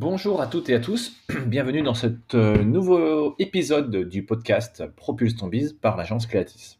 Bonjour 0.00 0.40
à 0.40 0.46
toutes 0.46 0.70
et 0.70 0.74
à 0.74 0.80
tous, 0.80 1.12
bienvenue 1.46 1.82
dans 1.82 1.92
ce 1.92 2.06
euh, 2.32 2.64
nouveau 2.64 3.34
épisode 3.38 3.94
du 4.08 4.24
podcast 4.24 4.86
Propulse 4.96 5.36
ton 5.36 5.50
par 5.82 5.98
l'agence 5.98 6.26
Cléatis. 6.26 6.78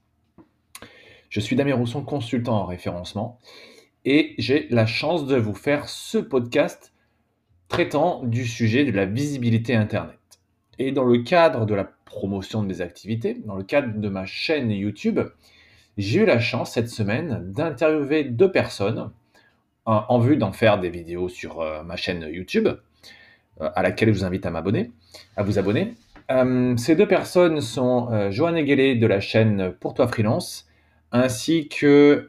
Je 1.28 1.40
suis 1.40 1.54
Damien 1.54 1.74
Rousson, 1.74 2.02
consultant 2.02 2.62
en 2.62 2.64
référencement, 2.64 3.38
et 4.06 4.34
j'ai 4.38 4.68
la 4.70 4.86
chance 4.86 5.26
de 5.26 5.36
vous 5.36 5.52
faire 5.52 5.90
ce 5.90 6.16
podcast 6.16 6.94
traitant 7.68 8.24
du 8.24 8.46
sujet 8.46 8.86
de 8.86 8.92
la 8.92 9.04
visibilité 9.04 9.74
Internet. 9.74 10.40
Et 10.78 10.90
dans 10.90 11.04
le 11.04 11.18
cadre 11.18 11.66
de 11.66 11.74
la 11.74 11.84
promotion 12.06 12.62
de 12.62 12.68
mes 12.68 12.80
activités, 12.80 13.34
dans 13.44 13.56
le 13.56 13.64
cadre 13.64 14.00
de 14.00 14.08
ma 14.08 14.24
chaîne 14.24 14.70
YouTube, 14.70 15.20
j'ai 15.98 16.20
eu 16.20 16.24
la 16.24 16.40
chance 16.40 16.72
cette 16.72 16.88
semaine 16.88 17.52
d'interviewer 17.52 18.24
deux 18.24 18.50
personnes 18.50 19.10
en 19.84 20.18
vue 20.20 20.38
d'en 20.38 20.52
faire 20.52 20.80
des 20.80 20.88
vidéos 20.88 21.28
sur 21.28 21.60
euh, 21.60 21.82
ma 21.82 21.96
chaîne 21.96 22.26
YouTube, 22.30 22.68
euh, 22.68 22.76
à 23.60 23.82
laquelle 23.82 24.12
je 24.12 24.18
vous 24.18 24.24
invite 24.24 24.46
à 24.46 24.50
m'abonner, 24.50 24.90
à 25.36 25.42
vous 25.42 25.58
abonner. 25.58 25.94
Euh, 26.30 26.76
ces 26.76 26.94
deux 26.94 27.08
personnes 27.08 27.60
sont 27.60 28.30
Joanne 28.30 28.56
Eguelé 28.56 28.94
de 28.94 29.06
la 29.06 29.20
chaîne 29.20 29.72
Pour 29.80 29.94
toi 29.94 30.08
freelance, 30.08 30.66
ainsi 31.12 31.68
que 31.68 32.28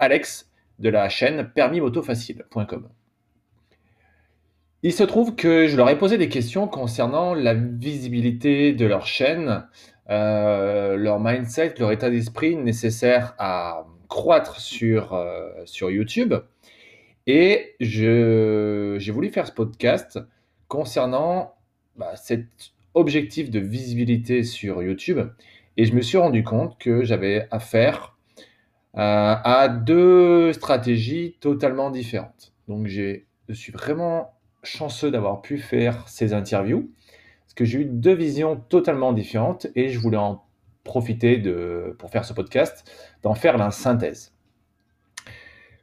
Alex 0.00 0.50
de 0.78 0.88
la 0.88 1.08
chaîne 1.08 1.50
permismotofacile.com. 1.54 2.88
Il 4.82 4.92
se 4.92 5.04
trouve 5.04 5.34
que 5.34 5.66
je 5.66 5.76
leur 5.76 5.88
ai 5.88 5.96
posé 5.96 6.18
des 6.18 6.28
questions 6.28 6.68
concernant 6.68 7.34
la 7.34 7.54
visibilité 7.54 8.72
de 8.72 8.86
leur 8.86 9.06
chaîne, 9.06 9.66
leur 10.08 11.20
mindset, 11.20 11.74
leur 11.78 11.92
état 11.92 12.10
d'esprit 12.10 12.56
nécessaire 12.56 13.34
à 13.38 13.86
croître 14.08 14.60
sur, 14.60 15.22
sur 15.64 15.90
YouTube 15.90 16.34
et 17.26 17.74
j'ai 17.80 19.10
voulu 19.10 19.30
faire 19.30 19.46
ce 19.46 19.52
podcast 19.52 20.18
concernant 20.68 21.54
bah, 21.96 22.16
cet 22.16 22.46
objectif 22.94 23.50
de 23.50 23.60
visibilité 23.60 24.44
sur 24.44 24.82
YouTube. 24.82 25.20
Et 25.76 25.84
je 25.84 25.94
me 25.94 26.00
suis 26.00 26.18
rendu 26.18 26.44
compte 26.44 26.78
que 26.78 27.04
j'avais 27.04 27.48
affaire 27.50 28.16
euh, 28.96 29.34
à 29.42 29.68
deux 29.68 30.52
stratégies 30.52 31.36
totalement 31.40 31.90
différentes. 31.90 32.52
Donc 32.68 32.86
je 32.86 33.20
suis 33.52 33.72
vraiment 33.72 34.34
chanceux 34.62 35.10
d'avoir 35.10 35.42
pu 35.42 35.58
faire 35.58 36.08
ces 36.08 36.32
interviews, 36.32 36.90
parce 37.44 37.54
que 37.54 37.64
j'ai 37.64 37.80
eu 37.80 37.84
deux 37.84 38.14
visions 38.14 38.56
totalement 38.56 39.12
différentes 39.12 39.66
et 39.74 39.88
je 39.88 39.98
voulais 39.98 40.16
en 40.16 40.44
profiter 40.84 41.42
pour 41.98 42.10
faire 42.10 42.24
ce 42.24 42.32
podcast, 42.32 42.90
d'en 43.22 43.34
faire 43.34 43.58
la 43.58 43.70
synthèse. 43.70 44.32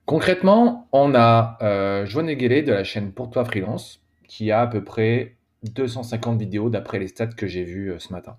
Concrètement, 0.06 0.88
on 0.92 1.14
a 1.16 1.58
euh, 1.62 2.06
Joanne 2.06 2.28
de 2.28 2.72
la 2.72 2.84
chaîne 2.84 3.12
Pour 3.12 3.30
toi 3.30 3.46
freelance 3.46 4.01
qui 4.32 4.50
a 4.50 4.62
à 4.62 4.68
peu 4.68 4.82
près 4.82 5.36
250 5.64 6.40
vidéos 6.40 6.70
d'après 6.70 7.00
les 7.00 7.10
stats 7.10 7.28
que 7.28 7.48
j'ai 7.48 7.66
vues 7.66 7.92
euh, 7.92 8.00
ce 8.00 8.14
matin. 8.14 8.38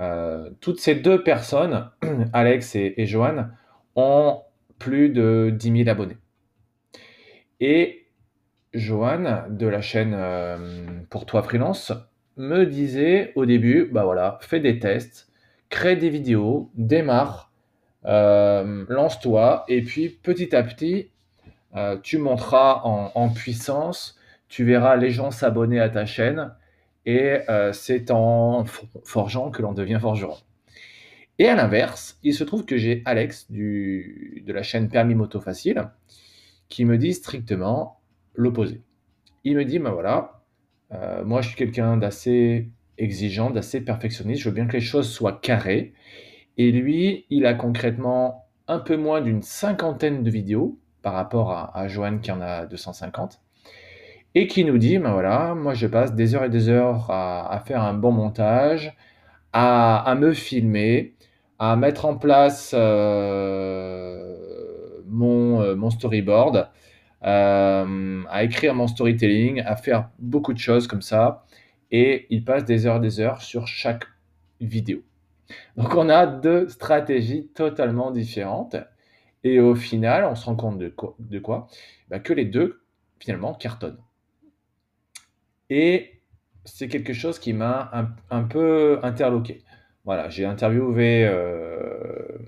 Euh, 0.00 0.48
toutes 0.62 0.80
ces 0.80 0.94
deux 0.94 1.22
personnes, 1.22 1.90
Alex 2.32 2.74
et, 2.76 2.94
et 2.96 3.04
Joanne, 3.04 3.54
ont 3.94 4.40
plus 4.78 5.10
de 5.10 5.52
10 5.54 5.84
000 5.84 5.90
abonnés. 5.90 6.16
Et 7.60 8.06
Joanne 8.72 9.44
de 9.50 9.66
la 9.66 9.82
chaîne 9.82 10.14
euh, 10.16 10.56
Pour 11.10 11.26
toi 11.26 11.42
freelance 11.42 11.92
me 12.38 12.64
disait 12.64 13.32
au 13.34 13.44
début, 13.44 13.90
bah 13.92 14.04
voilà, 14.04 14.38
fais 14.40 14.60
des 14.60 14.78
tests, 14.78 15.30
crée 15.68 15.96
des 15.96 16.08
vidéos, 16.08 16.70
démarre, 16.74 17.52
lance-toi 18.02 19.66
et 19.68 19.82
puis 19.82 20.08
petit 20.08 20.56
à 20.56 20.62
petit, 20.62 21.10
tu 22.02 22.18
monteras 22.18 22.82
en, 22.84 23.28
puissance, 23.30 24.16
tu 24.48 24.64
verras 24.64 24.96
les 24.96 25.10
gens 25.10 25.30
s'abonner 25.30 25.80
à 25.80 25.88
ta 25.88 26.06
chaîne 26.06 26.54
et 27.04 27.38
euh, 27.48 27.72
c'est 27.72 28.10
en 28.10 28.64
forgeant 29.04 29.50
que 29.50 29.62
l'on 29.62 29.72
devient 29.72 29.98
forgeron. 30.00 30.36
Et 31.38 31.48
à 31.48 31.54
l'inverse, 31.54 32.18
il 32.22 32.34
se 32.34 32.44
trouve 32.44 32.64
que 32.64 32.76
j'ai 32.76 33.02
Alex 33.04 33.50
de 33.50 34.52
la 34.52 34.62
chaîne 34.62 34.88
Permis 34.88 35.14
Moto 35.14 35.40
Facile 35.40 35.90
qui 36.68 36.84
me 36.84 36.98
dit 36.98 37.12
strictement 37.12 38.00
l'opposé. 38.34 38.82
Il 39.44 39.56
me 39.56 39.64
dit, 39.64 39.78
ben 39.78 39.90
voilà, 39.90 40.42
moi 41.24 41.42
je 41.42 41.48
suis 41.48 41.56
quelqu'un 41.56 41.96
d'assez 41.98 42.70
exigeant, 42.98 43.50
d'assez 43.50 43.82
perfectionniste, 43.82 44.42
je 44.42 44.48
veux 44.48 44.54
bien 44.54 44.66
que 44.66 44.72
les 44.72 44.80
choses 44.80 45.10
soient 45.10 45.38
carrées. 45.40 45.92
Et 46.56 46.72
lui, 46.72 47.26
il 47.28 47.44
a 47.44 47.54
concrètement 47.54 48.48
un 48.66 48.78
peu 48.78 48.96
moins 48.96 49.20
d'une 49.20 49.42
cinquantaine 49.42 50.22
de 50.22 50.30
vidéos 50.30 50.80
par 51.02 51.12
rapport 51.12 51.52
à, 51.52 51.76
à 51.78 51.86
Joanne 51.86 52.20
qui 52.20 52.32
en 52.32 52.40
a 52.40 52.66
250 52.66 53.40
et 54.36 54.46
qui 54.48 54.64
nous 54.64 54.76
dit, 54.76 54.98
ben 54.98 55.12
voilà, 55.12 55.54
moi 55.54 55.72
je 55.72 55.86
passe 55.86 56.14
des 56.14 56.34
heures 56.34 56.44
et 56.44 56.50
des 56.50 56.68
heures 56.68 57.10
à, 57.10 57.62
faire 57.66 57.82
un 57.82 57.94
bon 57.94 58.12
montage, 58.12 58.94
à, 59.54 60.14
me 60.18 60.34
filmer, 60.34 61.14
à 61.58 61.74
mettre 61.76 62.04
en 62.04 62.16
place 62.18 62.74
euh, 62.76 64.36
mon, 65.06 65.62
euh, 65.62 65.74
mon, 65.74 65.88
storyboard, 65.88 66.68
euh, 67.24 68.22
à 68.28 68.44
écrire 68.44 68.74
mon 68.74 68.88
storytelling, 68.88 69.62
à 69.62 69.74
faire 69.74 70.10
beaucoup 70.18 70.52
de 70.52 70.58
choses 70.58 70.86
comme 70.86 71.00
ça. 71.00 71.46
Et 71.90 72.26
il 72.28 72.44
passe 72.44 72.66
des 72.66 72.84
heures 72.86 72.96
et 72.96 73.00
des 73.00 73.20
heures 73.20 73.40
sur 73.40 73.66
chaque 73.66 74.04
vidéo. 74.60 75.02
Donc 75.78 75.94
on 75.94 76.10
a 76.10 76.26
deux 76.26 76.68
stratégies 76.68 77.48
totalement 77.54 78.10
différentes. 78.10 78.76
Et 79.44 79.60
au 79.60 79.74
final, 79.74 80.26
on 80.26 80.34
se 80.34 80.44
rend 80.44 80.56
compte 80.56 80.78
de 80.78 80.90
quoi, 81.38 81.68
bah, 82.10 82.18
Que 82.18 82.34
les 82.34 82.44
deux, 82.44 82.82
finalement, 83.18 83.54
cartonnent. 83.54 83.96
Et 85.70 86.20
c'est 86.64 86.88
quelque 86.88 87.12
chose 87.12 87.38
qui 87.38 87.52
m'a 87.52 87.90
un, 88.30 88.42
peu 88.42 88.98
interloqué. 89.02 89.62
Voilà, 90.04 90.28
j'ai 90.28 90.44
interviewé 90.44 91.26
euh, 91.26 92.38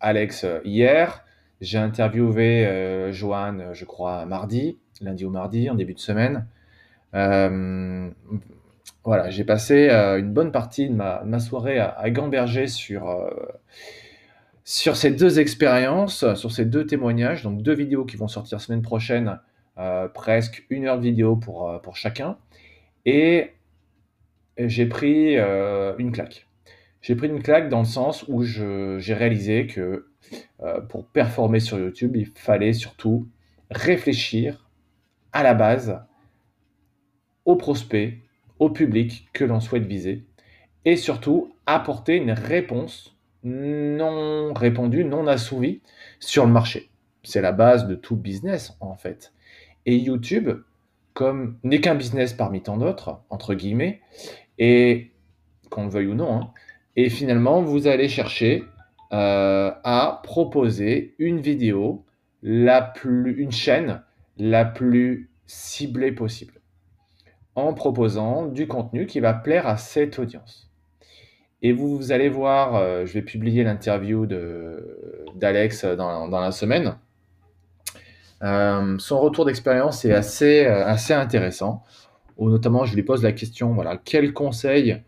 Alex 0.00 0.46
hier, 0.64 1.24
j'ai 1.60 1.78
interviewé 1.78 2.66
euh, 2.66 3.12
Joanne, 3.12 3.70
je 3.72 3.84
crois, 3.84 4.26
mardi, 4.26 4.78
lundi 5.00 5.24
ou 5.24 5.30
mardi, 5.30 5.70
en 5.70 5.74
début 5.74 5.94
de 5.94 6.00
semaine. 6.00 6.46
Euh, 7.14 8.10
voilà, 9.04 9.30
j'ai 9.30 9.44
passé 9.44 9.88
euh, 9.90 10.18
une 10.18 10.32
bonne 10.32 10.52
partie 10.52 10.88
de 10.88 10.94
ma, 10.94 11.40
soirée 11.40 11.78
à, 11.78 12.10
gamberger 12.10 12.66
sur, 12.66 13.08
euh, 13.08 13.30
sur 14.64 14.96
ces 14.96 15.10
deux 15.10 15.38
expériences, 15.38 16.34
sur 16.34 16.52
ces 16.52 16.64
deux 16.64 16.86
témoignages, 16.86 17.42
donc 17.42 17.62
deux 17.62 17.74
vidéos 17.74 18.04
qui 18.04 18.16
vont 18.16 18.28
sortir 18.28 18.60
semaine 18.60 18.82
prochaine, 18.82 19.28
euh, 19.28 19.47
presque 20.14 20.64
une 20.70 20.86
heure 20.86 20.98
de 20.98 21.02
vidéo 21.02 21.36
pour, 21.36 21.80
pour 21.82 21.96
chacun. 21.96 22.36
Et 23.06 23.52
j'ai 24.58 24.86
pris 24.86 25.36
une 25.36 26.12
claque. 26.12 26.46
J'ai 27.00 27.14
pris 27.14 27.28
une 27.28 27.42
claque 27.42 27.68
dans 27.68 27.78
le 27.78 27.84
sens 27.84 28.24
où 28.28 28.42
j'ai 28.42 29.14
réalisé 29.14 29.66
que 29.66 30.08
pour 30.88 31.06
performer 31.06 31.60
sur 31.60 31.78
YouTube, 31.78 32.16
il 32.16 32.26
fallait 32.34 32.72
surtout 32.72 33.28
réfléchir 33.70 34.68
à 35.32 35.42
la 35.42 35.54
base 35.54 36.00
aux 37.44 37.56
prospects 37.56 38.14
au 38.58 38.70
public 38.70 39.28
que 39.32 39.44
l'on 39.44 39.60
souhaite 39.60 39.86
viser 39.86 40.24
et 40.84 40.96
surtout 40.96 41.54
apporter 41.66 42.16
une 42.16 42.32
réponse 42.32 43.16
non 43.44 44.52
répondue, 44.52 45.04
non 45.04 45.26
assouvie 45.26 45.80
sur 46.18 46.44
le 46.44 46.52
marché. 46.52 46.90
C'est 47.22 47.40
la 47.40 47.52
base 47.52 47.86
de 47.86 47.94
tout 47.94 48.16
business 48.16 48.76
en 48.80 48.96
fait. 48.96 49.32
Et 49.86 49.96
YouTube, 49.96 50.50
comme 51.14 51.58
n'est 51.64 51.80
qu'un 51.80 51.94
business 51.94 52.32
parmi 52.32 52.62
tant 52.62 52.76
d'autres, 52.76 53.20
entre 53.30 53.54
guillemets, 53.54 54.00
et 54.58 55.10
qu'on 55.70 55.84
le 55.84 55.90
veuille 55.90 56.06
ou 56.06 56.14
non, 56.14 56.40
hein, 56.40 56.50
et 56.96 57.10
finalement 57.10 57.62
vous 57.62 57.86
allez 57.86 58.08
chercher 58.08 58.64
euh, 59.12 59.70
à 59.84 60.20
proposer 60.22 61.14
une 61.18 61.40
vidéo, 61.40 62.04
la 62.42 62.82
plus, 62.82 63.32
une 63.32 63.52
chaîne 63.52 64.02
la 64.36 64.64
plus 64.64 65.30
ciblée 65.46 66.12
possible 66.12 66.60
en 67.54 67.74
proposant 67.74 68.46
du 68.46 68.68
contenu 68.68 69.06
qui 69.06 69.18
va 69.18 69.34
plaire 69.34 69.66
à 69.66 69.76
cette 69.76 70.18
audience. 70.18 70.70
Et 71.62 71.72
vous, 71.72 72.12
allez 72.12 72.28
voir, 72.28 72.76
euh, 72.76 73.04
je 73.04 73.14
vais 73.14 73.22
publier 73.22 73.64
l'interview 73.64 74.26
d'Alex 75.34 75.84
dans, 75.84 76.28
dans, 76.28 76.40
la 76.40 76.52
semaine. 76.52 76.96
Euh, 78.42 78.96
son 78.98 79.20
retour 79.20 79.44
d'expérience 79.44 80.04
est 80.04 80.12
assez, 80.12 80.64
euh, 80.64 80.86
assez 80.86 81.12
intéressant. 81.12 81.82
Où 82.36 82.50
notamment, 82.50 82.84
je 82.84 82.94
lui 82.94 83.02
pose 83.02 83.22
la 83.22 83.32
question, 83.32 83.72
voilà, 83.74 83.96
quel 83.96 84.32
conseil 84.32 85.02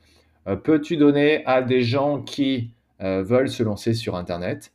peux-tu 0.64 0.96
donner 0.96 1.44
à 1.46 1.62
des 1.62 1.82
gens 1.82 2.20
qui 2.20 2.74
veulent 2.98 3.48
se 3.48 3.62
lancer 3.62 3.94
sur 3.94 4.16
Internet? 4.16 4.72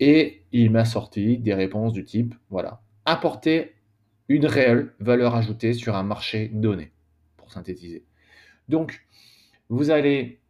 Et 0.00 0.42
il 0.50 0.72
m'a 0.72 0.84
sorti 0.86 1.38
des 1.38 1.54
réponses 1.54 1.92
du 1.92 2.04
type, 2.04 2.34
voilà, 2.50 2.80
apporter 3.04 3.76
une 4.28 4.44
réelle 4.44 4.92
valeur 4.98 5.36
ajoutée 5.36 5.72
sur 5.72 5.94
un 5.94 6.02
marché 6.02 6.50
donné 6.52 6.94
synthétiser. 7.54 8.04
Donc, 8.68 9.06
vous 9.68 9.90
allez 9.90 10.40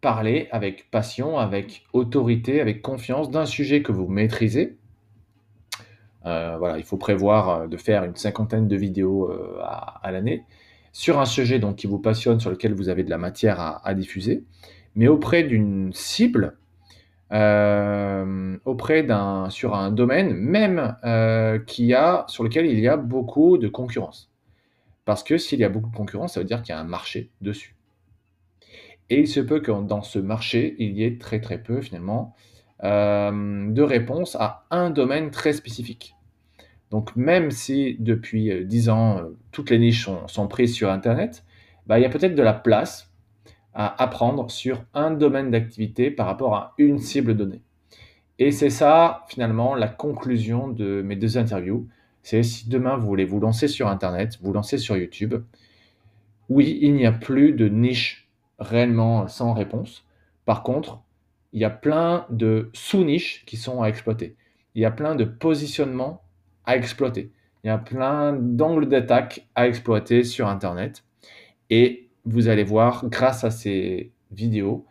parler 0.00 0.48
avec 0.50 0.90
passion, 0.90 1.38
avec 1.38 1.84
autorité, 1.92 2.60
avec 2.60 2.82
confiance 2.82 3.30
d'un 3.30 3.46
sujet 3.46 3.82
que 3.82 3.92
vous 3.92 4.08
maîtrisez, 4.08 4.76
voilà, 6.26 6.78
il 6.78 6.84
faut 6.84 6.96
prévoir 6.96 7.68
de 7.68 7.76
faire 7.76 8.04
une 8.04 8.16
cinquantaine 8.16 8.68
de 8.68 8.76
vidéos 8.76 9.30
à, 9.62 10.10
l'année 10.10 10.44
sur 10.92 11.20
un 11.20 11.24
sujet 11.24 11.58
donc, 11.58 11.76
qui 11.76 11.86
vous 11.86 11.98
passionne, 11.98 12.40
sur 12.40 12.50
lequel 12.50 12.74
vous 12.74 12.88
avez 12.88 13.04
de 13.04 13.10
la 13.10 13.18
matière 13.18 13.60
à, 13.60 13.94
diffuser, 13.94 14.44
mais 14.94 15.08
auprès 15.08 15.44
d'une 15.44 15.92
cible, 15.92 16.56
auprès 17.30 19.02
d'un 19.04 19.50
sur 19.50 19.74
un 19.74 19.90
domaine 19.90 20.34
même 20.34 20.96
qui 21.66 21.94
a 21.94 22.24
sur 22.28 22.44
lequel 22.44 22.66
il 22.66 22.80
y 22.80 22.88
a 22.88 22.96
beaucoup 22.96 23.56
de 23.58 23.68
concurrence. 23.68 24.30
Parce 25.06 25.22
que 25.22 25.38
s'il 25.38 25.60
y 25.60 25.64
a 25.64 25.68
beaucoup 25.68 25.90
de 25.90 25.96
concurrence, 25.96 26.34
ça 26.34 26.40
veut 26.40 26.46
dire 26.46 26.62
qu'il 26.62 26.74
y 26.74 26.76
a 26.76 26.80
un 26.80 26.84
marché 26.84 27.30
dessus. 27.40 27.76
Et 29.08 29.20
il 29.20 29.28
se 29.28 29.40
peut 29.40 29.60
que 29.60 29.70
dans 29.70 30.02
ce 30.02 30.18
marché, 30.18 30.74
il 30.78 30.98
y 30.98 31.04
ait 31.04 31.16
très 31.16 31.40
très 31.40 31.62
peu 31.62 31.80
finalement 31.80 32.34
euh, 32.34 32.55
de 32.82 33.82
réponses 33.82 34.36
à 34.36 34.66
un 34.70 34.90
domaine 34.90 35.30
très 35.30 35.52
spécifique. 35.52 36.16
Donc 36.90 37.16
même 37.16 37.50
si 37.50 37.96
depuis 37.98 38.64
10 38.64 38.88
euh, 38.88 38.92
ans, 38.92 39.18
euh, 39.18 39.36
toutes 39.52 39.70
les 39.70 39.78
niches 39.78 40.08
sont, 40.26 40.48
prises 40.48 40.74
sur 40.74 40.90
Internet, 40.90 41.44
bah, 41.86 41.98
il 41.98 42.02
y 42.02 42.06
a 42.06 42.08
peut-être 42.08 42.34
de 42.34 42.42
la 42.42 42.52
place 42.52 43.12
à 43.74 44.02
apprendre 44.02 44.50
sur 44.50 44.84
un 44.94 45.10
domaine 45.10 45.50
d'activité 45.50 46.10
par 46.10 46.26
rapport 46.26 46.54
à 46.54 46.74
une 46.78 46.98
cible 46.98 47.36
donnée. 47.36 47.62
Et 48.38 48.50
c'est 48.50 48.70
ça 48.70 49.24
finalement 49.28 49.74
la 49.74 49.88
conclusion 49.88 50.68
de 50.68 51.02
mes 51.02 51.16
deux 51.16 51.38
interviews. 51.38 51.88
C'est 52.22 52.42
si 52.42 52.68
demain 52.68 52.96
vous 52.96 53.06
voulez 53.06 53.24
vous 53.24 53.40
lancer 53.40 53.68
sur 53.68 53.88
Internet, 53.88 54.38
vous 54.42 54.52
lancer 54.52 54.78
sur 54.78 54.96
YouTube, 54.96 55.34
oui, 56.48 56.78
il 56.80 56.94
n'y 56.94 57.06
a 57.06 57.12
plus 57.12 57.52
de 57.52 57.68
niche 57.68 58.28
réellement 58.58 59.26
sans 59.26 59.52
réponse. 59.52 60.04
Par 60.44 60.62
contre, 60.62 61.00
il 61.56 61.62
y 61.62 61.64
a 61.64 61.70
plein 61.70 62.26
de 62.28 62.68
sous-niches 62.74 63.42
qui 63.46 63.56
sont 63.56 63.82
à 63.82 63.88
exploiter. 63.88 64.36
Il 64.74 64.82
y 64.82 64.84
a 64.84 64.90
plein 64.90 65.14
de 65.14 65.24
positionnements 65.24 66.22
à 66.66 66.76
exploiter. 66.76 67.32
Il 67.64 67.68
y 67.68 67.70
a 67.70 67.78
plein 67.78 68.34
d'angles 68.34 68.90
d'attaque 68.90 69.48
à 69.54 69.66
exploiter 69.66 70.22
sur 70.22 70.48
Internet. 70.48 71.02
Et 71.70 72.10
vous 72.26 72.48
allez 72.48 72.62
voir, 72.62 73.06
grâce 73.06 73.42
à 73.42 73.50
ces 73.50 74.12
vidéos, 74.32 74.84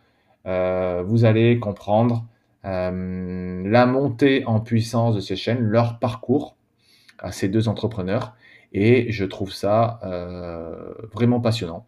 euh, 0.47 1.03
vous 1.05 1.23
allez 1.23 1.59
comprendre 1.59 2.25
euh, 2.65 3.61
la 3.69 3.85
montée 3.85 4.43
en 4.47 4.59
puissance 4.59 5.13
de 5.13 5.19
ces 5.19 5.35
chaînes, 5.35 5.61
leur 5.61 5.99
parcours, 5.99 6.57
à 7.19 7.31
ces 7.31 7.47
deux 7.47 7.67
entrepreneurs. 7.67 8.35
Et 8.73 9.11
je 9.11 9.23
trouve 9.23 9.53
ça 9.53 9.99
euh, 10.03 10.95
vraiment 11.13 11.41
passionnant 11.41 11.85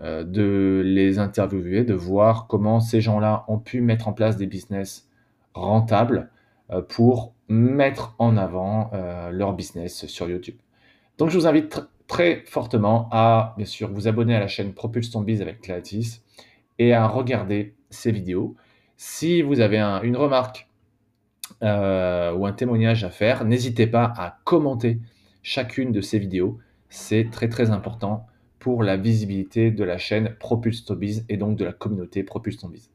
euh, 0.00 0.24
de 0.24 0.82
les 0.84 1.18
interviewer, 1.18 1.84
de 1.84 1.94
voir 1.94 2.46
comment 2.46 2.80
ces 2.80 3.00
gens-là 3.00 3.44
ont 3.48 3.58
pu 3.58 3.80
mettre 3.80 4.08
en 4.08 4.12
place 4.12 4.36
des 4.36 4.46
business 4.46 5.08
rentables 5.54 6.30
euh, 6.70 6.82
pour 6.82 7.34
mettre 7.48 8.14
en 8.18 8.36
avant 8.36 8.90
leur 9.32 9.54
business 9.54 10.04
sur 10.04 10.28
YouTube. 10.28 10.56
Donc 11.16 11.30
je 11.30 11.38
vous 11.38 11.46
invite 11.46 11.80
très 12.08 12.42
fortement 12.46 13.08
à, 13.12 13.54
bien 13.56 13.66
sûr, 13.66 13.90
vous 13.90 14.08
abonner 14.08 14.34
à 14.34 14.40
la 14.40 14.48
chaîne 14.48 14.72
Propulse 14.72 15.10
ton 15.10 15.22
Biz 15.22 15.40
avec 15.40 15.60
Clatis 15.60 16.22
et 16.78 16.92
à 16.92 17.06
regarder 17.06 17.74
ces 17.90 18.10
vidéos. 18.10 18.56
Si 18.96 19.42
vous 19.42 19.60
avez 19.60 19.78
une 19.78 20.16
remarque 20.16 20.68
euh, 21.62 22.32
ou 22.32 22.46
un 22.46 22.52
témoignage 22.52 23.04
à 23.04 23.10
faire, 23.10 23.44
n'hésitez 23.44 23.86
pas 23.86 24.12
à 24.16 24.38
commenter 24.44 25.00
chacune 25.42 25.92
de 25.92 26.00
ces 26.00 26.18
vidéos. 26.18 26.58
C'est 26.88 27.30
très 27.30 27.48
très 27.48 27.70
important 27.70 28.26
la 28.82 28.96
visibilité 28.96 29.70
de 29.70 29.84
la 29.84 29.98
chaîne 29.98 30.34
Propulse 30.38 30.90
Biz 30.90 31.24
et 31.28 31.36
donc 31.36 31.56
de 31.56 31.64
la 31.64 31.72
communauté 31.72 32.22
Propulse 32.22 32.64
Biz. 32.64 32.90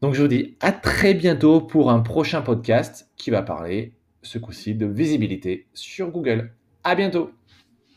Donc 0.00 0.14
je 0.14 0.22
vous 0.22 0.28
dis 0.28 0.56
à 0.60 0.72
très 0.72 1.14
bientôt 1.14 1.60
pour 1.60 1.90
un 1.90 2.00
prochain 2.00 2.40
podcast 2.40 3.10
qui 3.16 3.30
va 3.30 3.42
parler 3.42 3.92
ce 4.22 4.38
coup-ci 4.38 4.74
de 4.74 4.86
visibilité 4.86 5.66
sur 5.74 6.10
Google. 6.10 6.52
À 6.84 6.94
bientôt 6.94 7.30